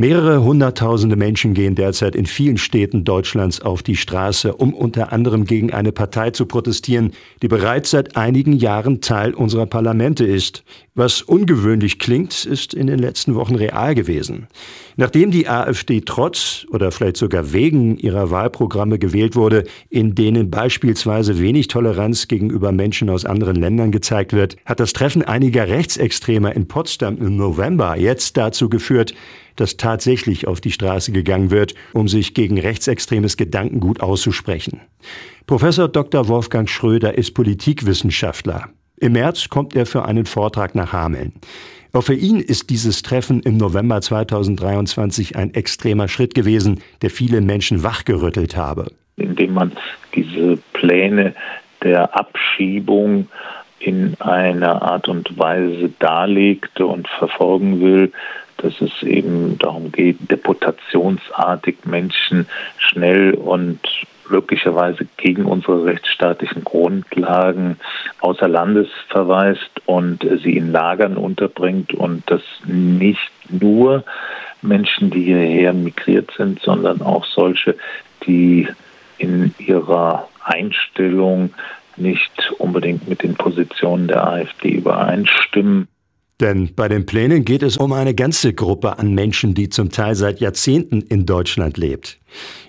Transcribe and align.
Mehrere 0.00 0.44
hunderttausende 0.44 1.16
Menschen 1.16 1.54
gehen 1.54 1.74
derzeit 1.74 2.14
in 2.14 2.26
vielen 2.26 2.56
Städten 2.56 3.02
Deutschlands 3.02 3.60
auf 3.60 3.82
die 3.82 3.96
Straße, 3.96 4.54
um 4.54 4.72
unter 4.72 5.12
anderem 5.12 5.44
gegen 5.44 5.72
eine 5.72 5.90
Partei 5.90 6.30
zu 6.30 6.46
protestieren, 6.46 7.10
die 7.42 7.48
bereits 7.48 7.90
seit 7.90 8.16
einigen 8.16 8.52
Jahren 8.52 9.00
Teil 9.00 9.34
unserer 9.34 9.66
Parlamente 9.66 10.24
ist. 10.24 10.62
Was 10.98 11.22
ungewöhnlich 11.22 12.00
klingt, 12.00 12.44
ist 12.44 12.74
in 12.74 12.88
den 12.88 12.98
letzten 12.98 13.36
Wochen 13.36 13.54
real 13.54 13.94
gewesen. 13.94 14.48
Nachdem 14.96 15.30
die 15.30 15.46
AfD 15.46 16.00
trotz 16.00 16.66
oder 16.72 16.90
vielleicht 16.90 17.18
sogar 17.18 17.52
wegen 17.52 17.96
ihrer 17.98 18.32
Wahlprogramme 18.32 18.98
gewählt 18.98 19.36
wurde, 19.36 19.62
in 19.90 20.16
denen 20.16 20.50
beispielsweise 20.50 21.38
wenig 21.38 21.68
Toleranz 21.68 22.26
gegenüber 22.26 22.72
Menschen 22.72 23.10
aus 23.10 23.24
anderen 23.24 23.54
Ländern 23.54 23.92
gezeigt 23.92 24.32
wird, 24.32 24.56
hat 24.64 24.80
das 24.80 24.92
Treffen 24.92 25.22
einiger 25.22 25.68
Rechtsextremer 25.68 26.56
in 26.56 26.66
Potsdam 26.66 27.16
im 27.18 27.36
November 27.36 27.96
jetzt 27.96 28.36
dazu 28.36 28.68
geführt, 28.68 29.14
dass 29.54 29.76
tatsächlich 29.76 30.48
auf 30.48 30.60
die 30.60 30.72
Straße 30.72 31.12
gegangen 31.12 31.52
wird, 31.52 31.76
um 31.92 32.08
sich 32.08 32.34
gegen 32.34 32.58
rechtsextremes 32.58 33.36
Gedankengut 33.36 34.00
auszusprechen. 34.00 34.80
Professor 35.46 35.86
Dr. 35.86 36.26
Wolfgang 36.26 36.68
Schröder 36.68 37.16
ist 37.16 37.34
Politikwissenschaftler. 37.34 38.72
Im 39.00 39.12
März 39.12 39.48
kommt 39.48 39.76
er 39.76 39.86
für 39.86 40.04
einen 40.04 40.26
Vortrag 40.26 40.74
nach 40.74 40.92
Hameln. 40.92 41.32
Auch 41.92 42.02
für 42.02 42.14
ihn 42.14 42.40
ist 42.40 42.70
dieses 42.70 43.02
Treffen 43.02 43.40
im 43.40 43.56
November 43.56 44.00
2023 44.00 45.36
ein 45.36 45.54
extremer 45.54 46.08
Schritt 46.08 46.34
gewesen, 46.34 46.80
der 47.02 47.10
viele 47.10 47.40
Menschen 47.40 47.82
wachgerüttelt 47.82 48.56
habe. 48.56 48.92
Indem 49.16 49.54
man 49.54 49.72
diese 50.14 50.58
Pläne 50.74 51.34
der 51.82 52.16
Abschiebung 52.16 53.28
in 53.80 54.16
einer 54.20 54.82
Art 54.82 55.08
und 55.08 55.38
Weise 55.38 55.90
darlegt 55.98 56.80
und 56.80 57.08
verfolgen 57.08 57.80
will, 57.80 58.12
dass 58.58 58.80
es 58.80 59.02
eben 59.02 59.58
darum 59.58 59.90
geht, 59.92 60.30
deputationsartig 60.30 61.78
Menschen 61.84 62.46
schnell 62.78 63.34
und 63.34 63.80
möglicherweise 64.30 65.06
gegen 65.16 65.46
unsere 65.46 65.84
rechtsstaatlichen 65.84 66.64
Grundlagen 66.64 67.78
außer 68.20 68.48
Landes 68.48 68.88
verweist 69.08 69.70
und 69.86 70.26
sie 70.42 70.56
in 70.56 70.70
Lagern 70.70 71.16
unterbringt 71.16 71.94
und 71.94 72.22
das 72.26 72.42
nicht 72.66 73.30
nur 73.48 74.04
Menschen, 74.60 75.10
die 75.10 75.22
hierher 75.22 75.72
migriert 75.72 76.30
sind, 76.36 76.60
sondern 76.60 77.00
auch 77.00 77.24
solche, 77.24 77.76
die 78.26 78.68
in 79.18 79.54
ihrer 79.58 80.28
Einstellung 80.44 81.54
nicht 81.96 82.52
unbedingt 82.58 83.08
mit 83.08 83.22
den 83.22 83.34
Positionen 83.34 84.08
der 84.08 84.26
AfD 84.26 84.70
übereinstimmen. 84.70 85.88
Denn 86.40 86.74
bei 86.76 86.88
den 86.88 87.04
Plänen 87.04 87.44
geht 87.44 87.64
es 87.64 87.76
um 87.76 87.92
eine 87.92 88.14
ganze 88.14 88.54
Gruppe 88.54 88.98
an 88.98 89.12
Menschen, 89.12 89.54
die 89.54 89.70
zum 89.70 89.90
Teil 89.90 90.14
seit 90.14 90.38
Jahrzehnten 90.38 91.00
in 91.00 91.26
Deutschland 91.26 91.76
lebt. 91.76 92.18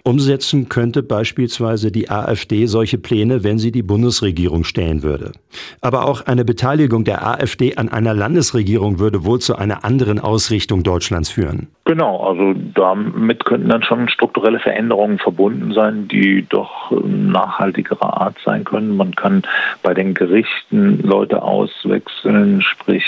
Umsetzen 0.04 0.70
könnte 0.70 1.04
beispielsweise 1.04 1.92
die 1.92 2.10
AfD 2.10 2.66
solche 2.66 2.98
Pläne, 2.98 3.44
wenn 3.44 3.60
sie 3.60 3.72
die 3.72 3.84
Bundesregierung 3.84 4.64
stellen 4.64 5.04
würde. 5.04 5.34
Aber 5.82 6.06
auch 6.06 6.26
eine 6.26 6.46
Beteiligung 6.46 7.04
der 7.04 7.28
AfD 7.28 7.76
an 7.76 7.90
einer 7.90 8.14
Landesregierung 8.14 9.00
würde 9.00 9.26
wohl 9.26 9.40
zu 9.40 9.56
einer 9.56 9.84
anderen 9.84 10.20
Ausrichtung 10.20 10.84
Deutschlands 10.84 11.30
führen. 11.30 11.68
Genau, 11.86 12.24
also 12.24 12.54
damit 12.76 13.46
könnten 13.46 13.70
dann 13.70 13.84
schon 13.84 14.10
strukturelle 14.10 14.60
Veränderungen 14.60 15.20
verbunden 15.20 15.74
sein, 15.74 16.08
die 16.08 16.46
doch 16.48 16.92
nachhaltigerer 17.04 18.22
Art 18.22 18.38
sein 18.46 18.64
können. 18.64 18.96
Man 18.96 19.16
kann 19.16 19.44
bei 19.84 19.94
den 19.94 20.14
Gerichten 20.14 21.02
Leute 21.04 21.42
auswechseln, 21.42 22.62
sprich 22.62 23.04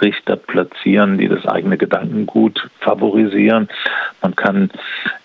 Richter 0.00 0.36
platzieren, 0.36 1.18
die 1.18 1.28
das 1.28 1.46
eigene 1.46 1.76
Gedankengut 1.76 2.68
favorisieren. 2.80 3.68
Man 4.22 4.36
kann 4.36 4.70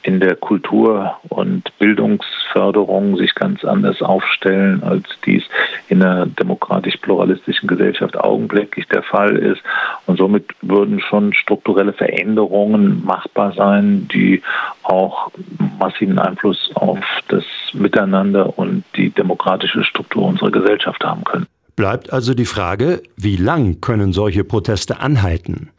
in 0.03 0.19
der 0.19 0.35
Kultur- 0.35 1.17
und 1.29 1.71
Bildungsförderung 1.77 3.17
sich 3.17 3.35
ganz 3.35 3.63
anders 3.63 4.01
aufstellen, 4.01 4.83
als 4.83 5.03
dies 5.25 5.43
in 5.89 6.01
einer 6.01 6.25
demokratisch-pluralistischen 6.25 7.67
Gesellschaft 7.67 8.17
augenblicklich 8.17 8.87
der 8.87 9.03
Fall 9.03 9.35
ist. 9.35 9.61
Und 10.05 10.17
somit 10.17 10.45
würden 10.61 10.99
schon 10.99 11.33
strukturelle 11.33 11.93
Veränderungen 11.93 13.03
machbar 13.05 13.53
sein, 13.53 14.07
die 14.13 14.41
auch 14.83 15.31
massiven 15.79 16.19
Einfluss 16.19 16.71
auf 16.75 16.99
das 17.27 17.43
Miteinander 17.73 18.57
und 18.57 18.83
die 18.95 19.09
demokratische 19.09 19.83
Struktur 19.83 20.25
unserer 20.25 20.51
Gesellschaft 20.51 21.03
haben 21.03 21.23
können. 21.23 21.47
Bleibt 21.75 22.11
also 22.11 22.33
die 22.33 22.45
Frage, 22.45 23.01
wie 23.15 23.37
lang 23.37 23.81
können 23.81 24.13
solche 24.13 24.43
Proteste 24.43 24.99
anhalten? 24.99 25.69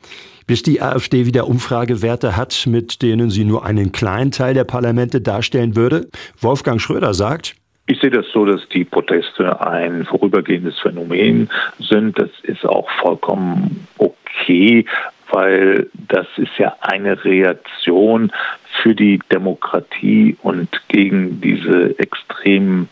Bis 0.46 0.62
die 0.62 0.82
AfD 0.82 1.26
wieder 1.26 1.46
Umfragewerte 1.46 2.36
hat, 2.36 2.66
mit 2.66 3.02
denen 3.02 3.30
sie 3.30 3.44
nur 3.44 3.64
einen 3.64 3.92
kleinen 3.92 4.32
Teil 4.32 4.54
der 4.54 4.64
Parlamente 4.64 5.20
darstellen 5.20 5.76
würde? 5.76 6.08
Wolfgang 6.40 6.80
Schröder 6.80 7.14
sagt, 7.14 7.54
ich 7.86 8.00
sehe 8.00 8.10
das 8.10 8.26
so, 8.32 8.44
dass 8.46 8.66
die 8.68 8.84
Proteste 8.84 9.60
ein 9.60 10.04
vorübergehendes 10.04 10.78
Phänomen 10.78 11.50
sind. 11.78 12.18
Das 12.18 12.30
ist 12.44 12.64
auch 12.64 12.88
vollkommen 13.00 13.86
okay, 13.98 14.86
weil 15.30 15.88
das 16.08 16.26
ist 16.36 16.56
ja 16.58 16.76
eine 16.80 17.24
Reaktion 17.24 18.30
für 18.82 18.94
die 18.94 19.18
Demokratie 19.30 20.36
und 20.42 20.68
gegen 20.88 21.40
diese 21.40 21.98
extremen 21.98 22.88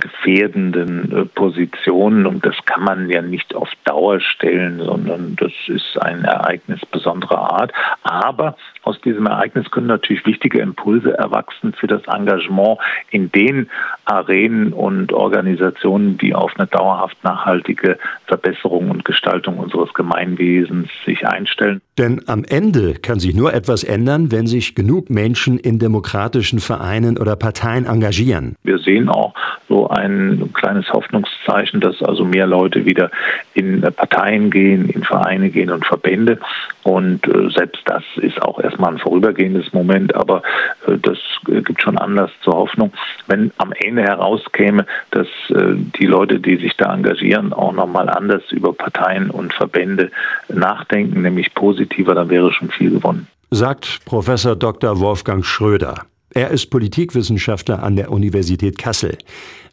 gefährdenden 0.00 1.12
äh, 1.12 1.24
Positionen 1.24 2.26
und 2.26 2.44
das 2.44 2.56
kann 2.64 2.82
man 2.82 3.08
ja 3.08 3.22
nicht 3.22 3.54
auf 3.54 3.68
Dauer 3.84 4.20
stellen, 4.20 4.80
sondern 4.80 5.36
das 5.36 5.52
ist 5.66 6.00
ein 6.02 6.24
Ereignis 6.24 6.80
besonderer 6.90 7.52
Art. 7.52 7.72
Aber 8.02 8.56
aus 8.82 9.00
diesem 9.00 9.26
Ereignis 9.26 9.70
können 9.70 9.86
natürlich 9.86 10.26
wichtige 10.26 10.60
Impulse 10.60 11.16
erwachsen 11.16 11.72
für 11.72 11.86
das 11.86 12.02
Engagement 12.06 12.78
in 13.10 13.30
den 13.32 13.70
Arenen 14.04 14.72
und 14.72 15.12
Organisationen, 15.12 16.18
die 16.18 16.34
auf 16.34 16.52
eine 16.56 16.66
dauerhaft 16.66 17.22
nachhaltige 17.24 17.98
Verbesserung 18.26 18.90
und 18.90 19.04
Gestaltung 19.04 19.58
unseres 19.58 19.92
Gemeinwesens 19.94 20.88
sich 21.04 21.26
einstellen. 21.26 21.80
Denn 21.98 22.22
am 22.26 22.44
Ende 22.44 22.94
kann 22.94 23.20
sich 23.20 23.34
nur 23.34 23.54
etwas 23.54 23.84
ändern, 23.84 24.32
wenn 24.32 24.46
sich 24.46 24.74
genug 24.74 25.10
Menschen 25.10 25.58
in 25.58 25.78
demokratischen 25.78 26.58
Vereinen 26.58 27.18
oder 27.18 27.36
Parteien 27.36 27.86
engagieren. 27.86 28.56
Wir 28.64 28.78
sehen 28.78 29.08
auch 29.08 29.34
so 29.68 29.88
ein 29.88 30.50
kleines 30.54 30.88
Hoffnungszeichen, 30.92 31.80
dass 31.80 32.02
also 32.02 32.24
mehr 32.24 32.46
Leute 32.46 32.84
wieder 32.84 33.10
in 33.54 33.80
Parteien 33.80 34.50
gehen, 34.50 34.88
in 34.88 35.02
Vereine 35.04 35.50
gehen 35.50 35.70
und 35.70 35.86
Verbände. 35.86 36.38
Und 36.84 37.26
äh, 37.26 37.50
selbst 37.50 37.80
das 37.86 38.04
ist 38.16 38.40
auch 38.42 38.60
erstmal 38.60 38.92
ein 38.92 38.98
vorübergehendes 38.98 39.72
Moment, 39.72 40.14
aber 40.14 40.42
äh, 40.86 40.98
das 40.98 41.18
äh, 41.48 41.62
gibt 41.62 41.80
schon 41.80 41.96
Anlass 41.96 42.30
zur 42.42 42.52
Hoffnung. 42.52 42.92
Wenn 43.26 43.50
am 43.56 43.72
Ende 43.72 44.02
herauskäme, 44.02 44.86
dass 45.10 45.26
die 45.48 46.06
Leute, 46.06 46.40
die 46.40 46.56
sich 46.56 46.76
da 46.76 46.92
engagieren, 46.94 47.52
auch 47.52 47.72
nochmal 47.72 48.08
anders 48.08 48.42
über 48.50 48.72
Parteien 48.72 49.30
und 49.30 49.54
Verbände 49.54 50.10
nachdenken, 50.48 51.22
nämlich 51.22 51.54
positiver, 51.54 52.14
dann 52.14 52.28
wäre 52.28 52.52
schon 52.52 52.70
viel 52.70 52.90
gewonnen. 52.90 53.26
Sagt 53.50 54.04
Professor 54.04 54.56
Dr. 54.56 55.00
Wolfgang 55.00 55.44
Schröder. 55.44 55.94
Er 56.30 56.50
ist 56.50 56.66
Politikwissenschaftler 56.66 57.82
an 57.82 57.96
der 57.96 58.10
Universität 58.10 58.76
Kassel. 58.76 59.16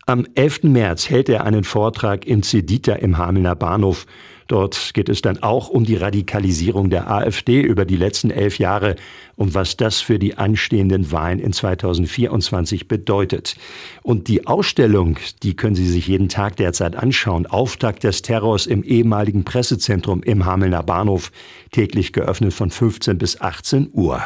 Am 0.06 0.26
11. 0.36 0.64
März 0.64 1.10
hält 1.10 1.30
er 1.30 1.46
einen 1.46 1.64
Vortrag 1.64 2.26
im 2.26 2.44
Cedita 2.44 2.94
im 2.94 3.18
Hamelner 3.18 3.56
Bahnhof. 3.56 4.06
Dort 4.52 4.94
geht 4.94 5.08
es 5.08 5.22
dann 5.22 5.42
auch 5.42 5.70
um 5.70 5.86
die 5.86 5.96
Radikalisierung 5.96 6.90
der 6.90 7.10
AfD 7.10 7.62
über 7.62 7.86
die 7.86 7.96
letzten 7.96 8.32
elf 8.32 8.60
Jahre 8.60 8.98
und 9.38 9.54
was 9.54 9.78
das 9.78 10.02
für 10.02 10.20
die 10.20 10.38
anstehenden 10.38 11.10
Wahlen 11.14 11.40
in 11.40 11.54
2024 11.54 12.90
bedeutet. 12.90 13.56
Und 14.04 14.28
die 14.28 14.48
Ausstellung, 14.48 15.18
die 15.42 15.56
können 15.56 15.76
Sie 15.76 15.88
sich 15.88 16.08
jeden 16.08 16.28
Tag 16.28 16.58
derzeit 16.58 16.98
anschauen. 16.98 17.46
Auftakt 17.46 18.04
des 18.04 18.24
Terrors 18.24 18.66
im 18.66 18.84
ehemaligen 18.84 19.46
Pressezentrum 19.46 20.22
im 20.22 20.44
Hamelner 20.44 20.84
Bahnhof, 20.84 21.32
täglich 21.72 22.12
geöffnet 22.12 22.54
von 22.54 22.72
15 22.72 23.18
bis 23.18 23.40
18 23.40 23.92
Uhr. 23.94 24.22